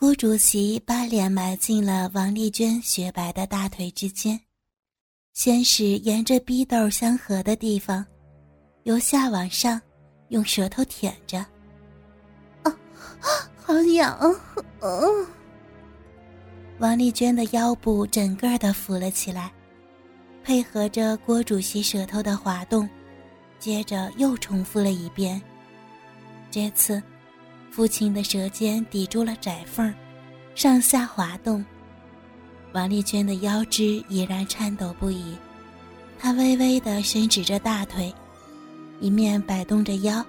[0.00, 4.38] 郭主席把脸埋进了王丽娟雪白的大腿之间，
[5.32, 8.06] 先是沿着逼斗相合的地方，
[8.84, 9.80] 由下往上，
[10.28, 11.38] 用舌头舔着。
[12.62, 12.72] 啊，
[13.56, 14.16] 好痒！
[14.82, 15.26] 嗯。
[16.78, 19.52] 王丽娟的腰部整个的浮了起来，
[20.44, 22.88] 配合着郭主席舌头的滑动，
[23.58, 25.42] 接着又重复了一遍。
[26.52, 27.02] 这次。
[27.70, 29.94] 父亲的舌尖抵住了窄缝，
[30.54, 31.64] 上下滑动。
[32.72, 35.36] 王丽娟的腰肢已然颤抖不已，
[36.18, 38.12] 她微微地伸直着大腿，
[39.00, 40.24] 一面摆动着腰，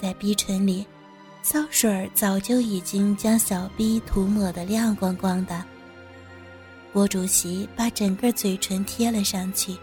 [0.00, 0.86] 在逼唇里，
[1.42, 5.64] 骚水早就已经将小逼涂抹得亮光光的。
[6.92, 9.76] 郭主席把整个嘴唇贴了上去，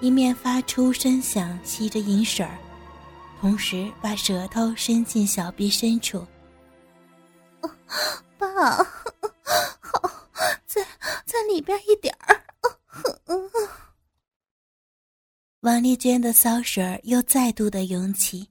[0.00, 2.58] 一面发出声响，吸着银水儿。
[3.40, 6.26] 同时把舌头伸进小臂深处。
[8.36, 8.76] 爸，
[9.80, 10.28] 好，
[10.66, 10.86] 在
[11.24, 12.44] 在里边一点儿。
[15.60, 18.46] 王丽娟的骚水又再度的涌起，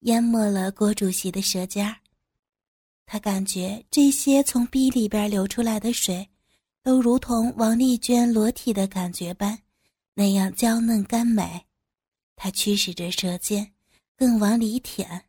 [0.00, 1.96] 淹没了郭主席的舌尖儿。
[3.06, 6.28] 他感觉这些从逼里边流出来的水，
[6.84, 9.58] 都如同王丽娟裸体的感觉般，
[10.14, 11.66] 那样娇嫩甘美。
[12.36, 13.72] 他驱使着舌尖。
[14.20, 15.24] 更往里舔。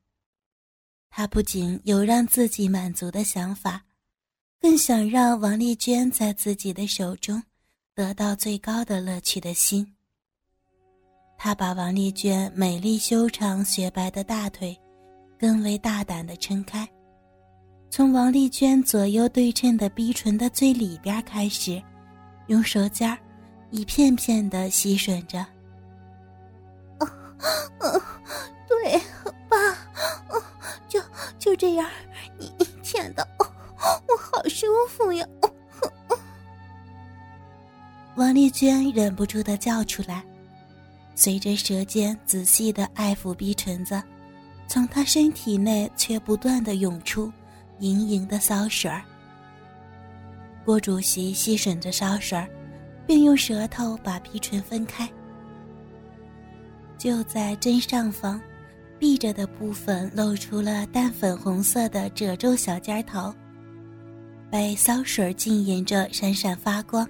[1.09, 3.81] 他不仅有让自己满足的想法，
[4.59, 7.41] 更想让王丽娟在自己的手中
[7.95, 9.95] 得到最高的乐趣的心。
[11.37, 14.77] 他把王丽娟美丽修长、雪白的大腿
[15.39, 16.85] 更为大胆地撑开，
[17.89, 21.81] 从王丽娟左右对称的逼唇的最里边开始，
[22.47, 23.17] 用舌尖儿
[23.69, 25.47] 一片片地吸吮着。
[31.61, 31.87] 这样，
[32.39, 35.23] 你你舔的，我好舒服呀！
[38.15, 40.23] 王丽娟忍不住的叫出来，
[41.13, 44.01] 随着舌尖仔细的爱抚逼唇子，
[44.67, 47.31] 从她身体内却不断的涌出
[47.77, 49.03] 盈盈的骚水儿。
[50.65, 52.49] 郭主席吸吮着骚水儿，
[53.05, 55.07] 并用舌头把逼唇分开，
[56.97, 58.41] 就在真上方。
[59.01, 63.33] 闭着的部分露出了淡粉红色的褶皱小尖头，
[64.51, 67.09] 被骚水浸淫着闪闪发光，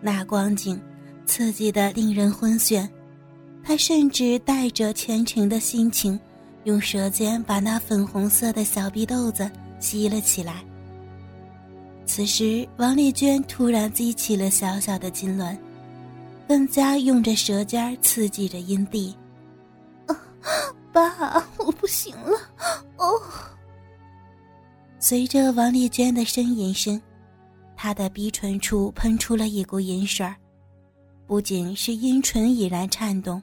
[0.00, 0.80] 那光景
[1.26, 2.88] 刺激的令人昏眩。
[3.64, 6.16] 他甚至带着虔诚的心情，
[6.62, 10.62] 用舌尖把那粉红色的小逼豆子吸了起来。
[12.04, 15.58] 此时，王丽娟突然激起了小小的痉挛，
[16.46, 19.12] 更加用着舌尖刺激着阴蒂。
[20.96, 22.38] 爸，我不行了！
[22.96, 23.20] 哦。
[24.98, 26.98] 随着王丽娟的呻吟声，
[27.76, 30.34] 她的鼻唇处喷出了一股银水儿，
[31.26, 33.42] 不仅是阴唇已然颤动，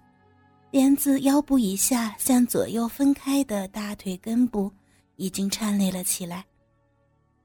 [0.71, 4.71] 连自腰部以下向左右分开的大腿根部
[5.17, 6.43] 已经颤栗了起来，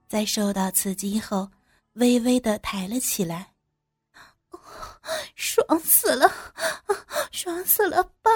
[0.09, 1.47] 在受到刺激后，
[1.97, 3.53] 微微的抬了起来。
[5.35, 6.33] 爽死了，
[7.31, 8.31] 爽死了，爸！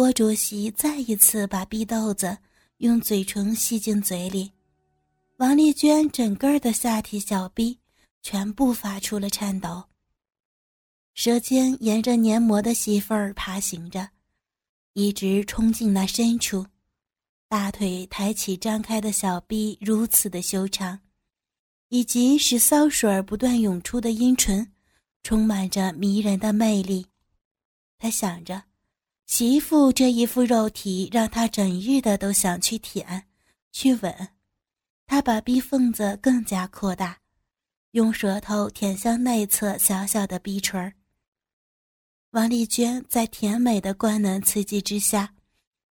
[0.00, 2.38] 郭主席再一次把逼豆子
[2.78, 4.50] 用嘴唇吸进嘴里，
[5.36, 7.78] 王丽娟整个的下体小臂
[8.22, 9.84] 全部发出了颤抖，
[11.12, 14.08] 舌尖沿着黏膜的细缝爬行着，
[14.94, 16.66] 一直冲进那深处。
[17.46, 20.98] 大腿抬起张开的小臂如此的修长，
[21.90, 24.72] 以及使骚水不断涌出的阴唇，
[25.22, 27.04] 充满着迷人的魅力。
[27.98, 28.69] 他想着。
[29.30, 33.28] 媳妇这一副肉体，让他整日的都想去舔，
[33.70, 34.28] 去吻。
[35.06, 37.16] 他把逼缝子更加扩大，
[37.92, 40.92] 用舌头舔向内侧小小的逼唇。
[42.32, 45.32] 王丽娟在甜美的官能刺激之下，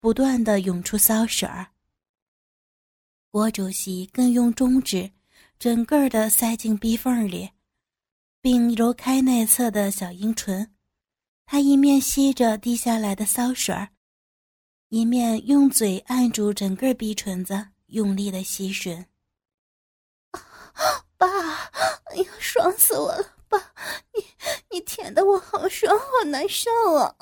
[0.01, 1.69] 不断的涌出骚水儿。
[3.31, 5.13] 郭主席更用中指，
[5.61, 7.49] 整个的塞进逼缝里，
[8.41, 10.69] 并揉开内侧的小阴唇。
[11.51, 13.89] 他一面吸着滴下来的骚水儿，
[14.91, 19.07] 一面用嘴按住整个逼唇子，用力的吸吮。
[21.17, 21.27] 爸，
[22.05, 23.33] 哎呀，爽死我了！
[23.49, 23.59] 爸，
[24.13, 24.23] 你
[24.71, 27.17] 你舔的我好爽，好难受啊！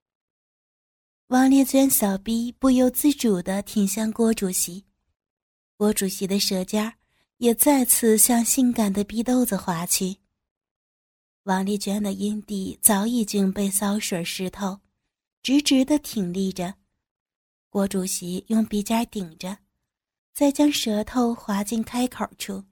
[1.28, 4.86] 王丽娟小逼不由自主的挺向郭主席，
[5.76, 6.90] 郭主席的舌尖
[7.36, 10.16] 也再次向性感的逼豆子滑去。
[11.44, 14.78] 王丽娟的阴蒂早已经被骚水湿透，
[15.42, 16.74] 直直的挺立着。
[17.70, 19.56] 郭主席用鼻尖顶着，
[20.34, 22.64] 再将舌头滑进开口处，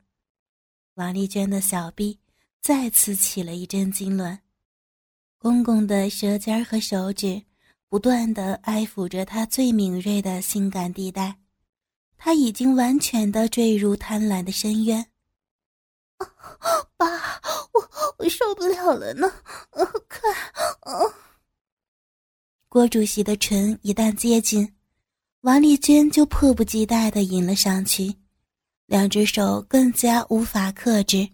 [0.94, 2.18] 王丽娟的小臂
[2.60, 4.38] 再次起了一阵痉挛。
[5.38, 7.42] 公公的舌尖和手指
[7.88, 11.38] 不断的爱抚着她最敏锐的性感地带，
[12.18, 15.06] 她已经完全的坠入贪婪的深渊。
[16.96, 17.06] 爸，
[18.18, 19.32] 我受不了了呢！
[20.08, 20.30] 快！
[22.68, 24.74] 郭主席的唇一旦接近，
[25.40, 28.14] 王丽娟就迫不及待的迎了上去，
[28.86, 31.28] 两只手更加无法克制，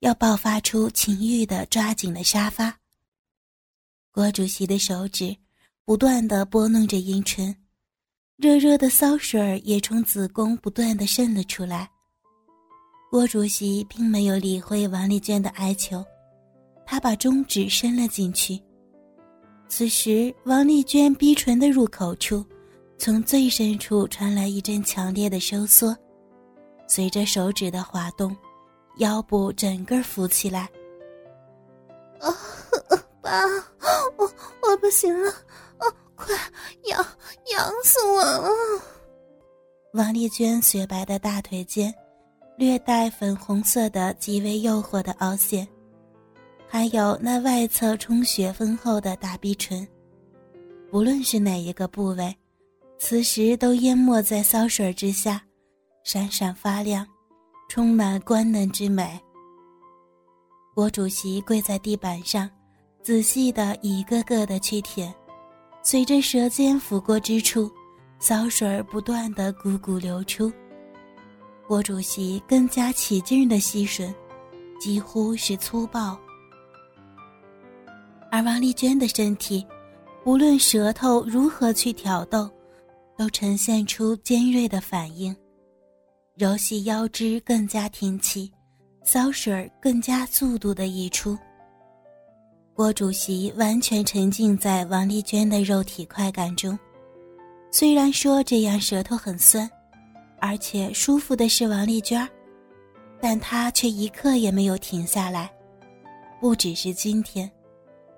[0.00, 2.78] 要爆发出情欲的抓紧了沙发。
[4.10, 5.36] 郭主席的手指
[5.84, 7.54] 不断的拨弄着阴唇，
[8.36, 11.90] 热热的骚水也从子宫不断的渗了出来。
[13.10, 16.04] 郭主席并没有理会王丽娟的哀求，
[16.84, 18.60] 他把中指伸了进去。
[19.66, 22.44] 此时，王丽娟逼唇的入口处，
[22.98, 25.96] 从最深处传来一阵强烈的收缩，
[26.86, 28.36] 随着手指的滑动，
[28.98, 30.68] 腰部整个浮起来。
[32.20, 32.28] 啊！
[33.22, 33.42] 爸，
[34.16, 34.30] 我
[34.62, 35.84] 我不行了，啊，
[36.14, 36.34] 快
[36.84, 36.98] 痒
[37.52, 38.50] 痒死我了！
[39.94, 41.94] 王丽娟雪白的大腿间，
[42.58, 45.66] 略带粉红色的极为诱惑的凹陷，
[46.66, 49.86] 还有那外侧充血丰厚的大逼唇，
[50.90, 52.36] 不论是哪一个部位，
[52.98, 55.40] 此时都淹没在骚水之下，
[56.02, 57.06] 闪闪发亮，
[57.68, 59.18] 充满官能之美。
[60.74, 62.50] 郭主席跪在地板上。
[63.00, 65.14] 仔细的一个个的去舔，
[65.82, 67.70] 随着舌尖拂过之处，
[68.18, 70.52] 骚水不断的汩汩流出。
[71.68, 74.10] 郭主席更加起劲的吸吮，
[74.80, 76.18] 几乎是粗暴。
[78.30, 79.66] 而王丽娟的身体，
[80.24, 82.48] 无论舌头如何去挑逗，
[83.18, 85.36] 都呈现出尖锐的反应，
[86.38, 88.50] 柔细腰肢更加挺起，
[89.04, 91.36] 骚水更加速度的溢出。
[92.72, 96.78] 郭主席完全沉浸在王丽娟的肉体快感中，
[97.70, 99.70] 虽然说这样舌头很酸，
[100.40, 102.28] 而且舒服的是王丽娟，
[103.20, 105.50] 但她却一刻也没有停下来。
[106.40, 107.50] 不只是今天，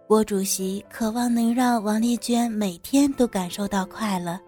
[0.06, 4.38] 郭主席渴望能让王丽娟每天都感受到快乐，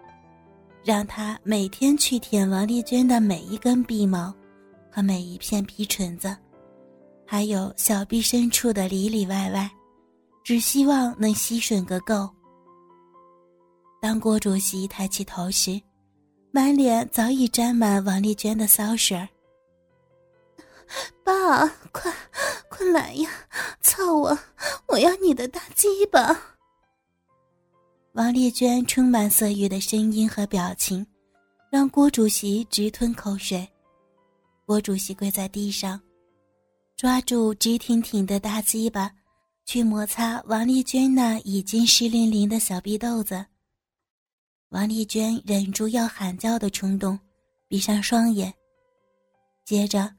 [0.83, 4.33] 让她每天去舔王丽娟的每一根鼻毛
[4.91, 6.35] 和每一片皮唇子，
[7.25, 9.69] 还有小臂深处的里里外外。
[10.43, 12.29] 只希望能吸吮个够。
[14.01, 15.81] 当郭主席抬起头时，
[16.55, 19.27] 满脸早已沾满王丽娟的骚水儿。
[21.23, 22.13] 爸，快，
[22.69, 23.27] 快来呀，
[23.81, 24.37] 操我！
[24.85, 26.39] 我要你的大鸡巴！
[28.11, 31.03] 王丽娟充满色欲的声音和表情，
[31.71, 33.67] 让郭主席直吞口水。
[34.67, 35.99] 郭主席跪在地上，
[36.95, 39.09] 抓住直挺挺的大鸡巴。
[39.65, 43.43] 去摩擦王丽娟那已经湿淋淋的小逼豆子。
[44.73, 47.17] 王丽娟忍住要喊叫的冲动，
[47.67, 48.51] 闭上双眼。
[49.63, 50.11] 接着，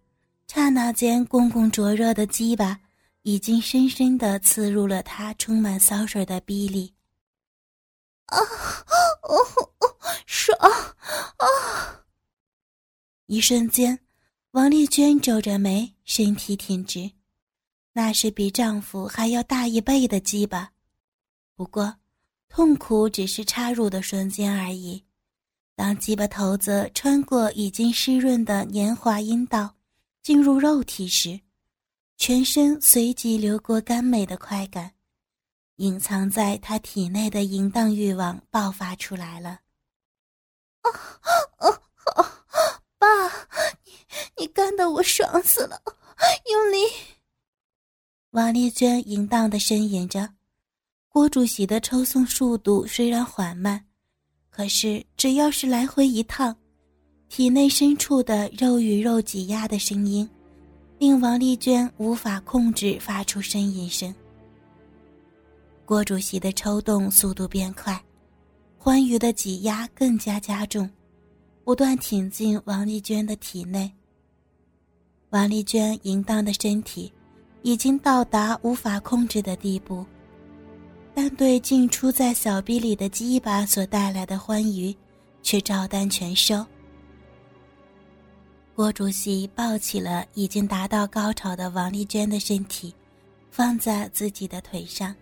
[0.46, 2.78] 刹那间，公公灼热的鸡巴
[3.22, 6.94] 已经深深的刺入了她充满骚水的逼里。
[8.26, 8.38] 啊，
[9.22, 9.36] 哦
[9.80, 10.56] 哦，爽！
[10.60, 12.04] 啊！
[13.26, 13.98] 一瞬间，
[14.52, 17.10] 王丽娟皱着眉，身体挺直。
[17.92, 20.70] 那是比丈夫还要大一倍的鸡巴，
[21.56, 21.96] 不过，
[22.54, 25.02] 痛苦只是插入的瞬间而已。
[25.74, 29.74] 当鸡巴头子穿过已经湿润的年华阴道，
[30.22, 31.40] 进入肉体时，
[32.16, 34.92] 全身随即流过甘美的快感，
[35.78, 39.58] 隐藏在他体内的淫荡欲望爆发出来了。
[40.82, 40.88] 啊
[41.56, 41.68] 啊
[42.14, 42.44] 啊！
[42.98, 43.26] 爸，
[43.82, 43.92] 你
[44.38, 45.82] 你干得我爽死了，
[46.52, 46.78] 用力！
[48.30, 50.32] 王丽娟淫荡的呻吟着，
[51.14, 53.80] 郭主席的抽送速度虽然缓慢，
[54.50, 56.52] 可是只要是来回一趟，
[57.28, 60.28] 体内深处的肉与肉挤压的声音，
[60.98, 64.12] 令王丽娟无法控制发出呻吟声。
[65.84, 68.04] 郭主席的抽动速度变快，
[68.76, 70.90] 欢愉的挤压更加加重，
[71.62, 73.88] 不断挺进王丽娟的体内。
[75.30, 77.12] 王丽娟淫荡的身体。
[77.66, 80.04] 已经到达无法控制的地步，
[81.14, 84.94] 但对进出在小臂里的鸡巴所带来的欢愉，
[85.42, 86.66] 却照单全收。
[88.74, 92.92] 郭主席抱起了已经达到高潮的王丽娟的身体，
[93.48, 95.14] 放在自己的腿上。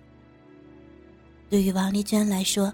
[1.50, 2.72] 对于王丽娟来说，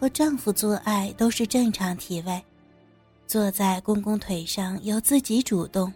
[0.00, 2.42] 和丈夫做爱都是正常体位，
[3.28, 5.92] 坐在公公腿上，由自己主动。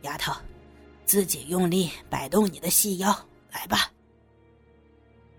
[0.00, 0.32] 丫头，
[1.04, 3.14] 自己用力摆动你的细腰，
[3.52, 3.90] 来吧。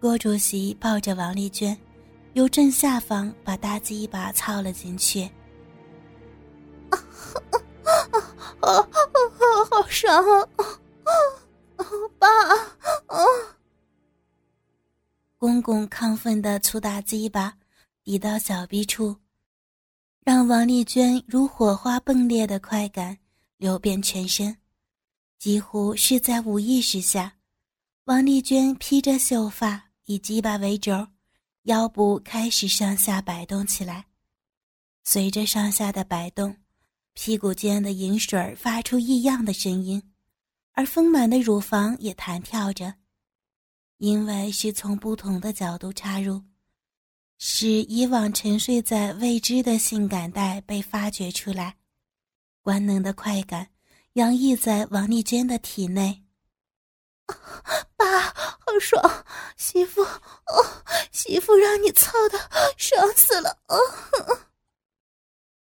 [0.05, 1.75] 郭主席抱着王丽娟，
[2.33, 5.23] 由正下方把大鸡巴操了进去。
[6.91, 6.95] 啊
[7.41, 7.49] 啊
[8.61, 8.87] 啊啊！
[9.71, 10.47] 好爽啊！
[12.19, 12.27] 爸
[13.07, 13.17] 啊！
[15.39, 17.57] 公公亢奋的粗大鸡巴
[18.03, 19.15] 抵到小臂处，
[20.23, 23.17] 让王丽娟如火花迸裂的快感
[23.57, 24.55] 流遍全身。
[25.39, 27.33] 几乎是在无意识下，
[28.03, 31.07] 王丽娟披着秀发，以鸡巴为轴，
[31.63, 34.05] 腰部开始上下摆动起来。
[35.03, 36.55] 随着上下的摆动，
[37.13, 40.01] 屁股间的饮水发出异样的声音，
[40.73, 42.93] 而丰满的乳房也弹跳着。
[43.97, 46.43] 因为是从不同的角度插入，
[47.39, 51.77] 使以往沉睡在未知的性感带被发掘出来，
[52.61, 53.69] 官能的快感
[54.13, 56.24] 洋溢在王丽娟的体内。
[57.97, 59.25] 爸，好爽！
[59.57, 62.37] 媳妇，哦，媳妇让你操的
[62.77, 63.57] 爽死了！
[63.67, 63.77] 哦，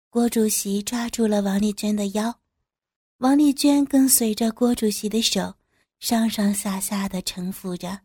[0.09, 2.39] 郭主席抓住了王丽娟的腰，
[3.17, 5.55] 王丽娟跟随着郭主席的手，
[5.99, 8.01] 上上下下的沉浮着。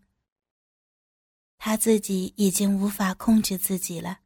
[1.59, 4.20] 他自己已经无法控制自己了，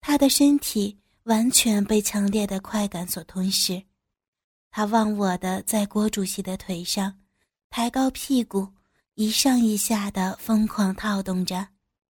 [0.00, 3.82] 他的身体完全被强烈的快感所吞噬。
[4.70, 7.18] 他忘我的在郭主席的腿上，
[7.68, 8.68] 抬高屁股，
[9.14, 11.75] 一上一下的疯狂套动着。